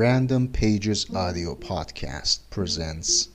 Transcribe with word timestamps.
Random 0.00 0.48
Pages 0.48 1.14
Audio 1.14 1.54
Podcast 1.54 2.38
presents 2.48 3.28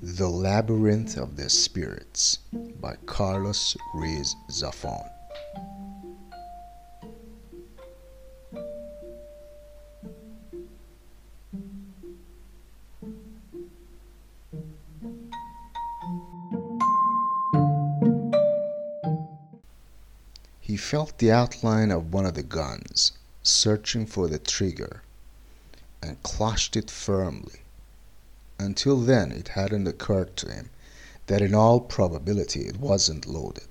The 0.00 0.26
Labyrinth 0.26 1.18
of 1.18 1.36
the 1.36 1.50
Spirits 1.50 2.38
by 2.80 2.96
Carlos 3.04 3.76
Ruiz 3.92 4.34
Zafón. 4.48 5.06
He 20.58 20.78
felt 20.78 21.18
the 21.18 21.30
outline 21.30 21.90
of 21.90 22.14
one 22.14 22.24
of 22.24 22.32
the 22.32 22.42
guns, 22.42 23.12
searching 23.42 24.06
for 24.06 24.26
the 24.26 24.38
trigger, 24.38 25.02
and 26.04 26.22
clutched 26.22 26.76
it 26.76 26.90
firmly. 26.90 27.60
Until 28.58 29.00
then 29.00 29.32
it 29.32 29.48
hadn't 29.48 29.88
occurred 29.88 30.36
to 30.36 30.52
him 30.52 30.70
that 31.26 31.40
in 31.40 31.54
all 31.54 31.80
probability 31.80 32.66
it 32.66 32.78
wasn't 32.78 33.26
loaded. 33.26 33.66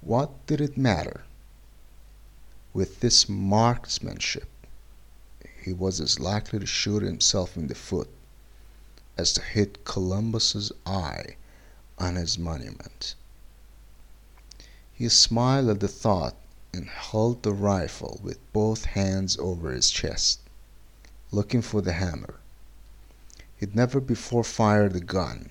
What 0.00 0.46
did 0.46 0.60
it 0.60 0.78
matter? 0.78 1.24
With 2.72 3.00
this 3.00 3.28
marksmanship, 3.28 4.48
he 5.62 5.72
was 5.72 6.00
as 6.00 6.18
likely 6.18 6.58
to 6.58 6.66
shoot 6.66 7.02
himself 7.02 7.56
in 7.56 7.66
the 7.66 7.74
foot 7.74 8.08
as 9.18 9.32
to 9.34 9.42
hit 9.42 9.84
Columbus's 9.84 10.72
eye 10.86 11.36
on 11.98 12.16
his 12.16 12.38
monument. 12.38 13.14
He 14.92 15.08
smiled 15.08 15.68
at 15.68 15.80
the 15.80 15.88
thought 15.88 16.36
and 16.72 16.88
held 16.88 17.42
the 17.42 17.52
rifle 17.52 18.20
with 18.22 18.38
both 18.52 18.84
hands 18.84 19.36
over 19.38 19.72
his 19.72 19.90
chest, 19.90 20.40
looking 21.32 21.62
for 21.62 21.80
the 21.80 21.92
hammer. 21.94 22.40
He'd 23.56 23.74
never 23.74 24.00
before 24.00 24.44
fired 24.44 24.94
a 24.96 25.00
gun, 25.00 25.50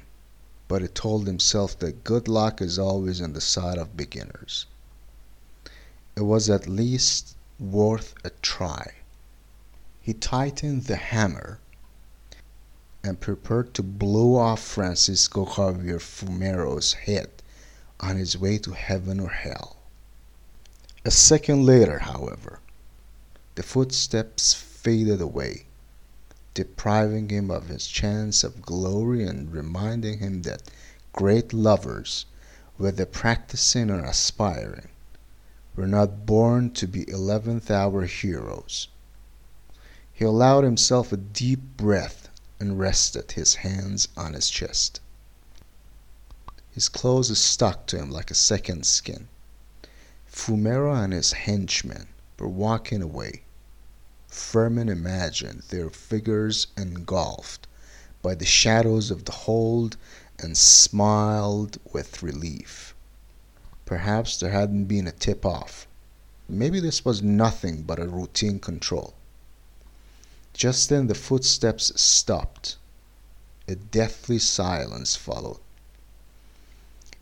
but 0.68 0.82
he 0.82 0.88
told 0.88 1.28
himself 1.28 1.78
that 1.80 2.04
good 2.04 2.28
luck 2.28 2.62
is 2.62 2.80
always 2.80 3.22
on 3.22 3.34
the 3.34 3.42
side 3.42 3.78
of 3.78 3.98
beginners. 3.98 4.66
It 6.16 6.22
was 6.22 6.50
at 6.50 6.68
least 6.68 7.36
worth 7.60 8.14
a 8.24 8.30
try. 8.42 8.94
He 10.02 10.14
tightened 10.14 10.86
the 10.86 10.96
hammer 10.96 11.60
and 13.04 13.20
prepared 13.20 13.74
to 13.76 13.84
blow 13.84 14.36
off 14.36 14.62
Francisco 14.62 15.46
Javier 15.46 16.02
Fumero's 16.02 16.94
head 16.94 17.30
on 18.00 18.16
his 18.18 18.38
way 18.38 18.58
to 18.60 18.72
heaven 18.72 19.20
or 19.20 19.30
hell. 19.30 19.78
A 21.06 21.12
second 21.12 21.66
later, 21.66 22.00
however, 22.00 22.60
the 23.56 23.64
footsteps 23.64 24.54
faded 24.54 25.22
away, 25.22 25.66
depriving 26.54 27.30
him 27.30 27.50
of 27.50 27.70
his 27.70 27.88
chance 27.88 28.44
of 28.44 28.62
glory 28.62 29.24
and 29.26 29.50
reminding 29.50 30.20
him 30.20 30.42
that 30.42 30.70
great 31.14 31.54
lovers, 31.54 32.26
whether 32.76 33.06
practicing 33.06 33.90
or 33.90 34.04
aspiring, 34.04 34.90
were 35.78 35.88
not 35.88 36.26
born 36.26 36.72
to 36.72 36.86
be 36.86 37.10
eleventh 37.10 37.72
hour 37.72 38.06
heroes. 38.06 38.90
He 40.12 40.26
allowed 40.26 40.66
himself 40.66 41.14
a 41.14 41.18
deep 41.18 41.62
breath 41.78 42.28
and 42.60 42.78
rested 42.78 43.32
his 43.32 43.56
hands 43.56 44.10
on 44.18 44.34
his 44.34 44.50
chest. 44.50 45.00
His 46.72 46.90
clothes 46.90 47.38
stuck 47.38 47.88
to 47.88 47.98
him 47.98 48.12
like 48.12 48.30
a 48.32 48.36
second 48.36 48.86
skin. 48.86 49.30
Fumero 50.40 50.94
and 50.96 51.12
his 51.12 51.34
henchmen 51.34 52.08
were 52.40 52.48
walking 52.48 53.02
away. 53.02 53.44
Fermin 54.30 54.88
imagined 54.88 55.64
their 55.68 55.90
figures 55.90 56.68
engulfed 56.78 57.68
by 58.22 58.36
the 58.36 58.46
shadows 58.46 59.12
of 59.12 59.26
the 59.26 59.34
hold 59.34 59.98
and 60.38 60.58
smiled 60.58 61.78
with 61.92 62.24
relief. 62.24 62.96
Perhaps 63.86 64.38
there 64.38 64.52
hadn't 64.52 64.86
been 64.86 65.08
a 65.08 65.12
tip 65.12 65.46
off. 65.46 65.86
Maybe 66.48 66.80
this 66.80 67.04
was 67.04 67.22
nothing 67.22 67.84
but 67.84 68.00
a 68.00 68.08
routine 68.08 68.60
control. 68.60 69.16
Just 70.54 70.88
then 70.88 71.08
the 71.08 71.16
footsteps 71.16 71.92
stopped. 72.02 72.78
A 73.68 73.76
deathly 73.76 74.40
silence 74.40 75.18
followed 75.18 75.60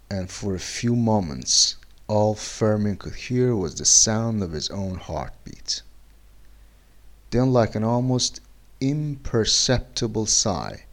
and 0.09 0.29
for 0.29 0.55
a 0.55 0.59
few 0.59 0.95
moments 0.95 1.75
all 2.07 2.35
Fermin 2.35 2.97
could 2.97 3.15
hear 3.15 3.55
was 3.55 3.75
the 3.75 3.85
sound 3.85 4.41
of 4.41 4.51
his 4.51 4.69
own 4.69 4.95
heartbeat. 4.95 5.81
Then, 7.31 7.51
like 7.51 7.75
an 7.75 7.83
almost 7.83 8.41
imperceptible 8.79 10.25
sigh, 10.25 10.85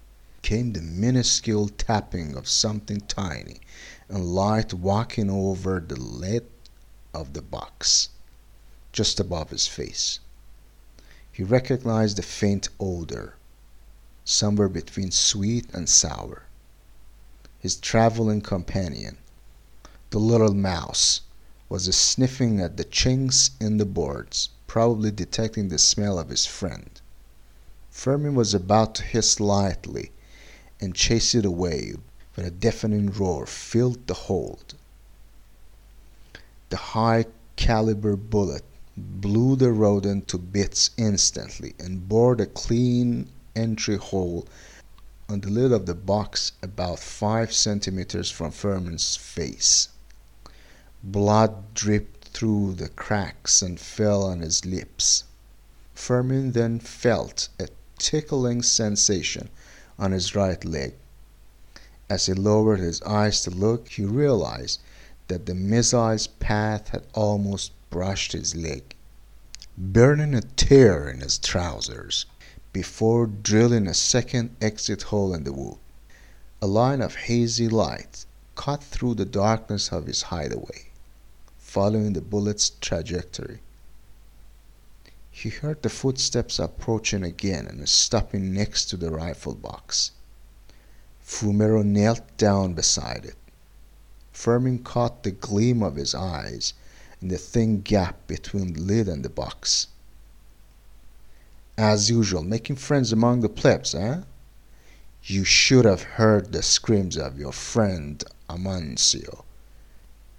came 0.43 0.73
the 0.73 0.83
minuscule 0.83 1.69
tapping 1.69 2.37
of 2.37 2.49
something 2.49 3.01
tiny 3.03 3.61
and 4.09 4.35
light 4.35 4.75
walking 4.75 5.31
over 5.31 5.81
the 5.81 5.99
lid 5.99 6.47
of 7.13 7.33
the 7.33 7.43
box, 7.43 8.09
just 8.93 9.21
above 9.21 9.51
his 9.51 9.67
face. 9.67 10.19
He 11.31 11.43
recognized 11.43 12.19
the 12.19 12.23
faint 12.23 12.69
odor, 12.79 13.37
somewhere 14.25 14.69
between 14.69 15.11
sweet 15.11 15.67
and 15.73 15.89
sour 15.89 16.45
his 17.65 17.77
traveling 17.77 18.43
companion, 18.43 19.17
the 20.15 20.21
little 20.21 20.55
mouse, 20.55 21.23
was 21.69 21.93
sniffing 21.93 22.61
at 22.61 22.77
the 22.77 22.85
chinks 22.85 23.51
in 23.61 23.79
the 23.79 23.85
boards, 23.85 24.49
probably 24.69 25.11
detecting 25.11 25.67
the 25.67 25.77
smell 25.77 26.21
of 26.21 26.29
his 26.29 26.47
friend. 26.47 27.01
Fermin 27.91 28.37
was 28.37 28.55
about 28.55 28.95
to 28.95 29.03
hiss 29.03 29.41
lightly 29.41 30.13
and 30.81 30.95
chase 30.95 31.35
it 31.35 31.45
away 31.45 31.95
when 32.37 32.47
a 32.47 32.51
deafening 32.53 33.11
roar 33.11 33.45
filled 33.45 34.07
the 34.07 34.15
hold. 34.15 34.75
The 36.69 36.77
high 36.77 37.27
caliber 37.57 38.15
bullet 38.15 38.63
blew 38.97 39.57
the 39.57 39.73
rodent 39.73 40.29
to 40.29 40.39
bits 40.39 40.91
instantly 40.97 41.75
and 41.81 42.09
bored 42.09 42.41
a 42.41 42.47
clean 42.47 43.31
entry 43.57 43.97
hole 43.97 44.47
on 45.29 45.41
the 45.41 45.51
lid 45.51 45.73
of 45.73 45.87
the 45.87 45.95
box 45.97 46.53
about 46.63 47.01
five 47.01 47.53
centimeters 47.53 48.31
from 48.31 48.53
Fermin's 48.53 49.17
face. 49.17 49.89
Blood 51.07 51.75
dripped 51.75 52.29
through 52.29 52.75
the 52.75 52.89
cracks 52.89 53.63
and 53.63 53.79
fell 53.79 54.25
on 54.25 54.41
his 54.41 54.65
lips. 54.65 55.25
Fermin 55.95 56.53
then 56.53 56.81
felt 56.81 57.51
a 57.61 57.69
tickling 57.99 58.63
sensation 58.63 59.49
on 59.99 60.11
his 60.13 60.35
right 60.35 60.65
leg. 60.65 60.95
As 62.11 62.27
he 62.27 62.33
lowered 62.33 62.81
his 62.81 63.01
eyes 63.03 63.43
to 63.43 63.51
look, 63.51 63.91
he 63.91 64.05
realized 64.05 64.81
that 65.29 65.47
the 65.47 65.55
missile's 65.55 66.27
path 66.27 66.89
had 66.89 67.05
almost 67.13 67.71
brushed 67.91 68.33
his 68.33 68.57
leg, 68.57 68.97
burning 69.79 70.35
a 70.35 70.41
tear 70.41 71.09
in 71.09 71.21
his 71.21 71.39
trousers 71.39 72.25
before 72.73 73.27
drilling 73.27 73.87
a 73.87 73.95
second 73.95 74.57
exit 74.61 75.03
hole 75.03 75.33
in 75.35 75.45
the 75.45 75.53
wood. 75.53 75.79
A 76.61 76.67
line 76.67 77.03
of 77.03 77.15
hazy 77.15 77.69
light 77.69 78.25
cut 78.57 78.83
through 78.83 79.15
the 79.15 79.25
darkness 79.27 79.93
of 79.93 80.07
his 80.07 80.23
hideaway, 80.23 80.87
following 81.75 82.13
the 82.13 82.21
bullet's 82.21 82.71
trajectory. 82.81 83.59
He 85.33 85.49
heard 85.49 85.83
the 85.83 85.89
footsteps 85.89 86.61
approaching 86.61 87.25
again 87.25 87.67
and 87.67 87.89
stopping 87.89 88.55
next 88.55 88.85
to 88.91 88.97
the 88.97 89.11
rifle 89.11 89.57
box. 89.57 90.13
Fumero 91.21 91.85
knelt 91.85 92.21
down 92.37 92.75
beside 92.75 93.25
it. 93.25 93.35
Fermin 94.31 94.85
caught 94.85 95.25
the 95.25 95.33
gleam 95.33 95.83
of 95.83 95.97
his 95.97 96.15
eyes 96.15 96.75
in 97.21 97.27
the 97.27 97.39
thin 97.39 97.81
gap 97.81 98.25
between 98.29 98.75
the 98.75 98.81
lid 98.81 99.09
and 99.09 99.25
the 99.25 99.29
box. 99.29 99.89
As 101.77 102.09
usual, 102.09 102.45
making 102.45 102.77
friends 102.77 103.11
among 103.11 103.41
the 103.41 103.49
plebs, 103.49 103.97
eh? 103.97 104.21
You 105.25 105.43
should 105.43 105.87
have 105.87 106.03
heard 106.03 106.53
the 106.53 106.63
screams 106.63 107.17
of 107.17 107.37
your 107.37 107.53
friend 107.53 108.23
Amancio 108.49 109.44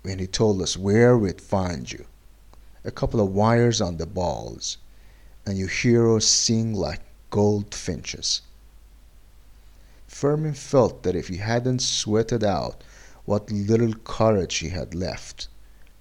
when 0.06 0.19
he 0.19 0.28
told 0.28 0.62
us 0.62 0.78
where 0.78 1.18
we'd 1.18 1.42
find 1.42 1.92
you. 1.92 2.06
A 2.84 2.92
couple 2.92 3.19
of 3.19 3.34
wires 3.34 3.81
on 3.81 3.98
the 3.98 4.06
balls, 4.06 4.78
and 5.48 5.57
your 5.57 5.68
heroes 5.68 6.28
sing 6.28 6.75
like 6.75 7.02
goldfinches. 7.31 8.44
Fermin 10.07 10.54
felt 10.54 11.02
that 11.02 11.16
if 11.16 11.30
he 11.30 11.38
hadn't 11.38 11.81
sweated 11.81 12.44
out 12.44 12.84
what 13.25 13.52
little 13.52 13.96
courage 14.04 14.57
he 14.57 14.69
had 14.69 14.94
left, 14.94 15.48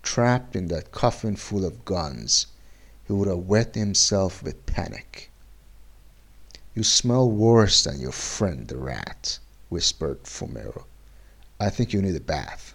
trapped 0.02 0.54
in 0.54 0.68
that 0.68 0.92
coffin 0.92 1.34
full 1.34 1.64
of 1.64 1.86
guns, 1.86 2.48
he 3.06 3.12
would 3.14 3.28
have 3.28 3.38
wet 3.38 3.74
himself 3.74 4.42
with 4.42 4.66
panic. 4.66 5.30
You 6.74 6.82
smell 6.82 7.30
worse 7.30 7.84
than 7.84 8.00
your 8.00 8.12
friend 8.12 8.68
the 8.68 8.76
rat, 8.76 9.38
whispered 9.70 10.24
Fumero. 10.24 10.84
I 11.58 11.70
think 11.70 11.94
you 11.94 12.02
need 12.02 12.16
a 12.16 12.20
bath. 12.20 12.73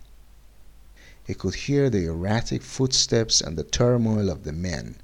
He 1.30 1.36
could 1.36 1.54
hear 1.54 1.92
the 1.92 2.06
erratic 2.06 2.64
footsteps 2.64 3.40
and 3.40 3.56
the 3.56 3.64
turmoil 3.64 4.32
of 4.32 4.46
the 4.46 4.52
men 4.52 4.96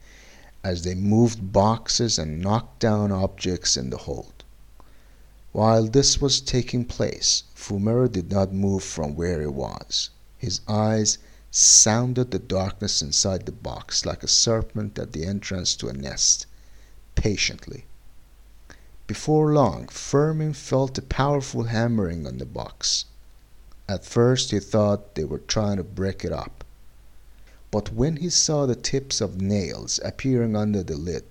as 0.64 0.82
they 0.82 0.96
moved 0.96 1.54
boxes 1.54 2.18
and 2.18 2.42
knocked 2.42 2.80
down 2.80 3.12
objects 3.12 3.78
in 3.78 3.92
the 3.92 3.98
hold. 3.98 4.44
While 5.52 5.86
this 5.86 6.20
was 6.20 6.42
taking 6.42 6.84
place, 6.86 7.44
Fumero 7.54 8.08
did 8.08 8.32
not 8.32 8.52
move 8.52 8.84
from 8.84 9.16
where 9.16 9.40
he 9.40 9.46
was. 9.46 10.10
His 10.40 10.62
eyes 10.68 11.20
sounded 11.52 12.32
the 12.32 12.40
darkness 12.40 13.04
inside 13.04 13.46
the 13.46 13.52
box 13.52 14.04
like 14.04 14.24
a 14.24 14.28
serpent 14.28 14.98
at 14.98 15.14
the 15.14 15.28
entrance 15.28 15.76
to 15.76 15.90
a 15.90 15.94
nest, 15.94 16.48
patiently. 17.14 17.86
Before 19.06 19.54
long, 19.54 19.90
Fermin 19.90 20.54
felt 20.54 20.98
a 20.98 21.04
powerful 21.04 21.66
hammering 21.66 22.26
on 22.26 22.40
the 22.40 22.48
box. 22.48 23.06
At 23.88 24.04
first 24.04 24.50
he 24.50 24.60
thought 24.60 25.14
they 25.14 25.26
were 25.26 25.38
trying 25.38 25.78
to 25.78 25.84
break 25.84 26.26
it 26.26 26.32
up. 26.32 26.64
But 27.70 27.94
when 27.94 28.16
he 28.18 28.32
saw 28.32 28.66
the 28.66 28.76
tips 28.76 29.22
of 29.22 29.40
nails 29.40 30.00
appearing 30.04 30.56
under 30.56 30.82
the 30.82 30.98
lid, 30.98 31.24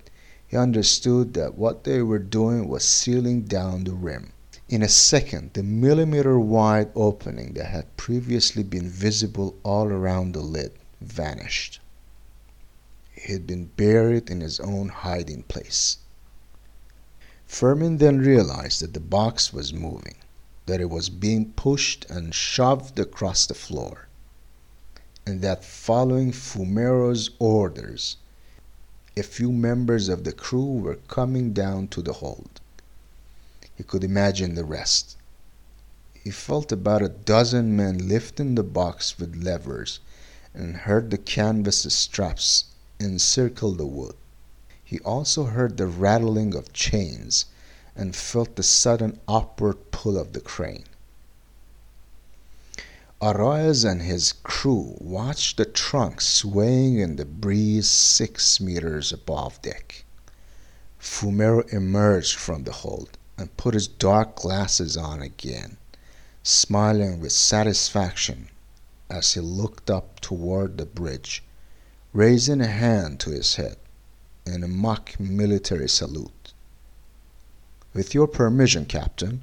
he 0.47 0.57
understood 0.57 1.35
that 1.35 1.57
what 1.59 1.83
they 1.83 2.01
were 2.01 2.21
doing 2.21 2.69
was 2.69 2.85
sealing 2.85 3.43
down 3.43 3.83
the 3.83 3.93
rim. 3.93 4.31
In 4.69 4.83
a 4.85 4.89
second 4.89 5.51
the 5.55 5.65
millimeter 5.65 6.39
wide 6.39 6.93
opening 6.95 7.55
that 7.55 7.67
had 7.67 7.97
previously 7.97 8.63
been 8.63 8.89
visible 8.89 9.57
all 9.65 9.89
around 9.89 10.31
the 10.33 10.41
lid 10.43 10.71
vanished. 11.01 11.81
He 13.11 13.33
had 13.33 13.49
been 13.49 13.67
buried 13.77 14.31
in 14.31 14.41
his 14.43 14.61
own 14.61 14.91
hiding 14.91 15.43
place. 15.43 15.99
Fermin 17.49 17.99
then 17.99 18.19
realized 18.19 18.81
that 18.81 18.95
the 18.95 19.01
box 19.01 19.53
was 19.53 19.73
moving, 19.73 20.15
that 20.67 20.81
it 20.81 20.89
was 20.91 21.09
being 21.11 21.53
pushed 21.53 22.05
and 22.09 22.35
shoved 22.35 22.99
across 22.99 23.47
the 23.47 23.55
floor, 23.55 24.09
and 25.27 25.43
that 25.43 25.65
following 25.65 26.33
Fumero's 26.33 27.31
orders, 27.39 28.17
a 29.17 29.23
few 29.23 29.53
members 29.53 30.09
of 30.09 30.25
the 30.25 30.33
crew 30.33 30.79
were 30.79 30.97
coming 31.09 31.53
down 31.53 31.89
to 31.89 32.03
the 32.03 32.15
hold. 32.15 32.61
He 33.77 33.83
could 33.83 34.05
imagine 34.05 34.55
the 34.55 34.65
rest. 34.65 35.17
He 36.15 36.31
felt 36.31 36.73
about 36.73 37.03
a 37.03 37.09
dozen 37.09 37.77
men 37.77 38.09
lifting 38.09 38.55
the 38.55 38.63
box 38.63 39.19
with 39.19 39.37
levers 39.37 40.01
and 40.55 40.77
heard 40.77 41.11
the 41.11 41.19
canvas 41.19 41.83
straps 41.93 42.65
encircle 42.99 43.73
the 43.73 43.87
wood. 43.87 44.15
He 44.83 45.01
also 45.01 45.45
heard 45.45 45.77
the 45.77 45.87
rattling 45.87 46.55
of 46.55 46.73
chains 46.73 47.47
and 47.97 48.17
felt 48.17 48.57
the 48.57 48.63
sudden 48.63 49.21
upward 49.29 49.91
pull 49.91 50.19
of 50.19 50.33
the 50.33 50.41
crane. 50.41 50.85
Arraez 53.23 53.85
and 53.85 54.03
his 54.03 54.35
crew 54.43 54.97
watched 55.01 55.57
the 55.57 55.65
trunk 55.65 56.21
swaying 56.21 56.99
in 56.99 57.17
the 57.17 57.25
breeze 57.25 57.89
six 57.89 58.61
meters 58.61 59.13
above 59.13 59.63
deck. 59.63 60.05
Fumero 60.99 61.63
emerged 61.73 62.37
from 62.37 62.65
the 62.65 62.73
hold 62.73 63.17
and 63.39 63.57
put 63.57 63.75
his 63.75 63.89
dark 63.89 64.37
glasses 64.37 64.97
on 64.97 65.23
again, 65.23 65.77
smiling 66.43 67.21
with 67.21 67.33
satisfaction 67.33 68.49
as 69.09 69.35
he 69.35 69.41
looked 69.41 69.91
up 69.91 70.21
toward 70.21 70.77
the 70.77 70.87
bridge, 70.87 71.43
raising 72.13 72.61
a 72.61 72.67
hand 72.67 73.21
to 73.21 73.31
his 73.31 73.55
head 73.55 73.77
in 74.45 74.63
a 74.63 74.69
mock 74.69 75.19
military 75.19 75.89
salute. 75.89 76.44
With 77.95 78.13
your 78.13 78.27
permission, 78.27 78.87
Captain, 78.87 79.43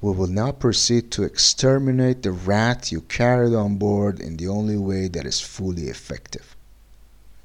we 0.00 0.10
will 0.12 0.28
now 0.28 0.50
proceed 0.50 1.10
to 1.10 1.24
exterminate 1.24 2.22
the 2.22 2.32
rat 2.32 2.90
you 2.90 3.02
carried 3.02 3.52
on 3.52 3.76
board 3.76 4.18
in 4.18 4.38
the 4.38 4.48
only 4.48 4.78
way 4.78 5.08
that 5.08 5.26
is 5.26 5.40
fully 5.42 5.88
effective. 5.88 6.56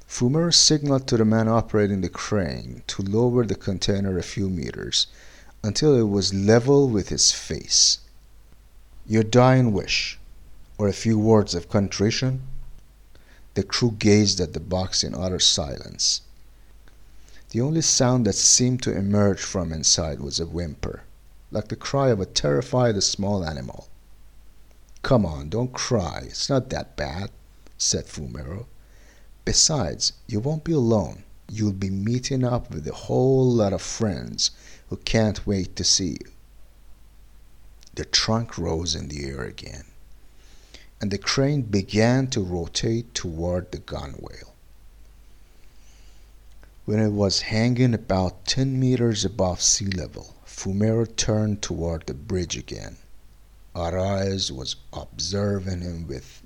Fumero 0.08 0.50
signaled 0.50 1.06
to 1.08 1.18
the 1.18 1.26
man 1.26 1.48
operating 1.48 2.00
the 2.00 2.08
crane 2.08 2.82
to 2.86 3.02
lower 3.02 3.44
the 3.44 3.54
container 3.54 4.16
a 4.16 4.22
few 4.22 4.48
meters 4.48 5.06
until 5.62 5.94
it 5.94 6.08
was 6.08 6.32
level 6.32 6.88
with 6.88 7.10
his 7.10 7.30
face. 7.30 7.98
Your 9.06 9.22
dying 9.22 9.72
wish, 9.72 10.18
or 10.78 10.88
a 10.88 10.94
few 10.94 11.18
words 11.18 11.54
of 11.54 11.68
contrition? 11.68 12.40
The 13.52 13.62
crew 13.62 13.96
gazed 13.98 14.40
at 14.40 14.54
the 14.54 14.60
box 14.60 15.04
in 15.04 15.14
utter 15.14 15.38
silence. 15.38 16.22
The 17.52 17.60
only 17.60 17.82
sound 17.82 18.24
that 18.24 18.34
seemed 18.34 18.82
to 18.84 18.96
emerge 18.96 19.42
from 19.42 19.74
inside 19.74 20.20
was 20.20 20.40
a 20.40 20.46
whimper, 20.46 21.02
like 21.50 21.68
the 21.68 21.76
cry 21.76 22.08
of 22.08 22.18
a 22.18 22.24
terrified 22.24 23.02
small 23.02 23.44
animal. 23.44 23.88
Come 25.02 25.26
on, 25.26 25.50
don't 25.50 25.70
cry. 25.74 26.22
It's 26.24 26.48
not 26.48 26.70
that 26.70 26.96
bad, 26.96 27.30
said 27.76 28.06
Fumero. 28.06 28.68
Besides, 29.44 30.14
you 30.26 30.40
won't 30.40 30.64
be 30.64 30.72
alone. 30.72 31.24
You'll 31.46 31.74
be 31.74 31.90
meeting 31.90 32.42
up 32.42 32.70
with 32.70 32.88
a 32.88 32.94
whole 32.94 33.52
lot 33.52 33.74
of 33.74 33.82
friends 33.82 34.52
who 34.88 34.96
can't 34.96 35.46
wait 35.46 35.76
to 35.76 35.84
see 35.84 36.16
you. 36.24 36.32
The 37.96 38.06
trunk 38.06 38.56
rose 38.56 38.94
in 38.94 39.08
the 39.08 39.26
air 39.26 39.42
again, 39.42 39.84
and 41.02 41.10
the 41.10 41.18
crane 41.18 41.60
began 41.60 42.28
to 42.28 42.40
rotate 42.40 43.12
toward 43.12 43.72
the 43.72 43.78
gunwale. 43.78 44.51
When 46.84 46.98
it 46.98 47.12
was 47.12 47.42
hanging 47.42 47.94
about 47.94 48.44
ten 48.44 48.80
meters 48.80 49.24
above 49.24 49.62
sea 49.62 49.86
level, 49.86 50.34
Fumero 50.44 51.04
turned 51.04 51.62
toward 51.62 52.06
the 52.06 52.14
bridge 52.14 52.56
again. 52.56 52.96
Arraez 53.72 54.50
was 54.50 54.74
observing 54.92 55.82
him 55.82 56.08
with 56.08 56.42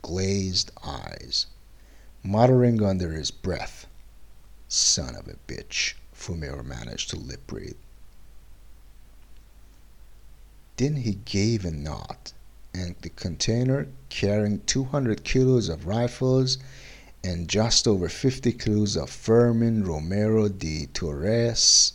glazed 0.00 0.70
eyes, 0.84 1.46
muttering 2.22 2.80
under 2.84 3.10
his 3.12 3.32
breath, 3.32 3.88
Son 4.68 5.16
of 5.16 5.26
a 5.26 5.34
bitch, 5.48 5.94
Fumero 6.14 6.62
managed 6.62 7.10
to 7.10 7.16
lip 7.16 7.50
read. 7.50 7.74
Then 10.76 10.98
he 10.98 11.14
gave 11.24 11.64
a 11.64 11.72
nod, 11.72 12.30
and 12.72 12.94
the 13.02 13.08
container, 13.10 13.88
carrying 14.08 14.60
200 14.66 15.24
kilos 15.24 15.68
of 15.68 15.88
rifles 15.88 16.58
and 17.22 17.48
just 17.48 17.86
over 17.86 18.08
50 18.08 18.52
kilos 18.52 18.96
of 18.96 19.10
Fermin 19.10 19.84
Romero 19.84 20.48
de 20.48 20.86
Torres, 20.86 21.92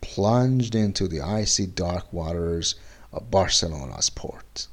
plunged 0.00 0.74
into 0.74 1.08
the 1.08 1.20
icy 1.20 1.66
dark 1.66 2.12
waters 2.12 2.74
of 3.12 3.30
Barcelona's 3.30 4.10
port. 4.10 4.68